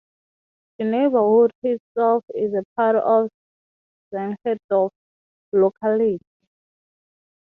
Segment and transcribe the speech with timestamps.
[0.79, 3.29] The neighbourhood itself is a part of
[4.11, 4.89] the Zehlendorf
[5.53, 6.17] locality.